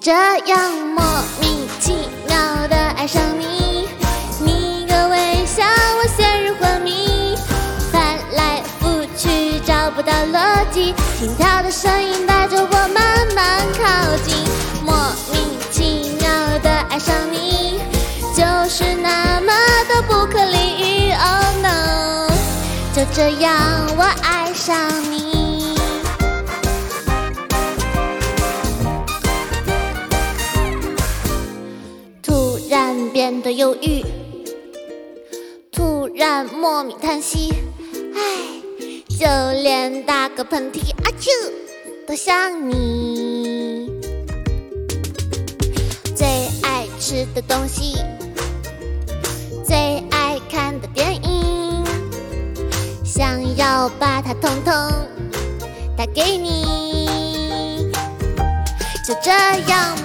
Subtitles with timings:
[0.00, 1.02] 这样莫
[1.40, 1.92] 名其
[2.28, 3.88] 妙的爱上你，
[4.40, 7.36] 你一个微笑，我陷入昏迷，
[7.90, 14.36] 翻来覆去找不到逻辑，心跳的声音带着我慢慢靠近，
[14.84, 14.94] 莫
[15.32, 16.30] 名其妙
[16.60, 17.80] 的爱上你，
[18.36, 19.52] 就是那么
[19.88, 21.12] 的不可理喻。
[21.12, 22.28] Oh no，
[22.94, 23.52] 就这样
[23.96, 24.76] 我爱上
[25.10, 25.37] 你。
[33.58, 34.04] 忧郁，
[35.72, 37.52] 突然莫名叹息，
[38.14, 38.20] 唉，
[39.08, 39.26] 就
[39.60, 41.28] 连打个喷嚏，阿啾，
[42.06, 43.90] 都想你。
[46.14, 46.24] 最
[46.62, 47.96] 爱吃的东西，
[49.66, 51.84] 最爱看的电影，
[53.04, 54.72] 想要把它通通
[55.96, 57.90] 打给你，
[59.04, 59.32] 就这
[59.68, 59.97] 样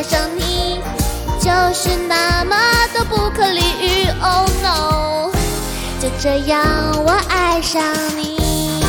[0.00, 0.80] 爱上你，
[1.38, 2.56] 就是那么
[2.94, 4.06] 的不可理喻。
[4.22, 5.30] Oh no，
[6.00, 6.64] 就这样
[7.04, 7.82] 我爱上
[8.16, 8.80] 你，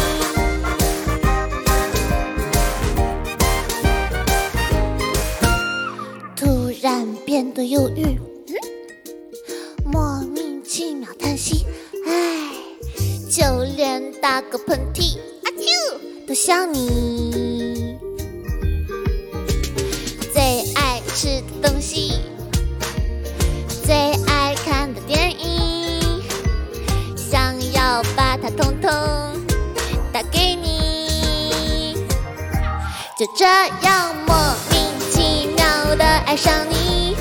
[6.38, 8.18] 突然变得忧郁，
[9.84, 11.66] 莫名其妙叹息，
[12.08, 12.54] 唉，
[13.30, 15.18] 就连打个喷嚏。
[16.28, 17.51] 都想你，
[28.82, 28.90] 把它统
[29.46, 31.96] 统打给你，
[33.18, 34.36] 就这样莫
[34.72, 34.82] 名
[35.12, 37.16] 其妙的爱上你，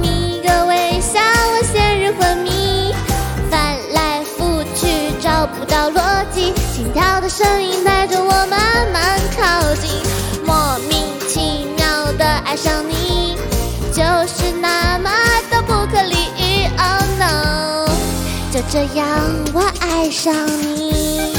[0.00, 2.94] 你一个微笑，我陷入昏迷，
[3.50, 10.00] 翻来覆去找不到逻辑，心跳的声音带着我慢慢靠近，
[10.44, 13.36] 莫名其妙的爱上你。
[13.92, 14.39] 就是
[18.72, 19.06] 这样
[19.52, 21.34] 我爱上你，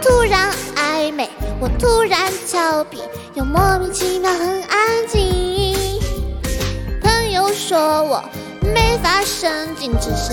[0.00, 1.28] 突然暧昧，
[1.60, 3.02] 我突然俏皮，
[3.34, 6.00] 又莫名其妙很安静。
[7.02, 8.24] 朋友说我
[8.62, 10.32] 没发神经，只是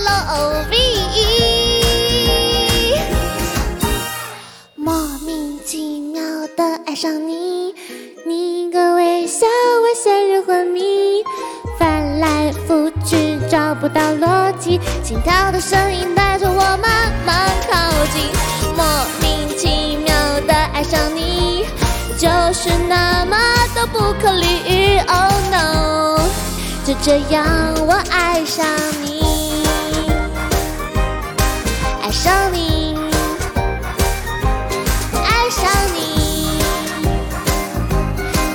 [0.00, 0.64] Love，
[4.76, 4.94] 莫
[5.26, 6.22] 名其妙
[6.56, 7.74] 的爱上你。
[8.24, 9.46] 你一个微笑，
[13.52, 18.30] 找不到逻辑心跳的声音带着我慢慢靠近
[18.74, 18.82] 莫
[19.20, 20.14] 名其妙
[20.46, 21.66] 的爱上你
[22.16, 23.36] 就是那么
[23.74, 24.98] 的不可理喻。
[25.00, 26.18] Oh no
[26.82, 27.44] 就这样
[27.86, 28.64] 我爱上
[29.02, 29.66] 你
[32.00, 32.96] 爱上你
[35.12, 36.58] 爱上你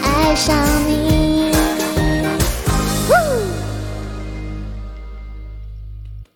[0.01, 0.55] 爱上
[0.87, 1.06] 你。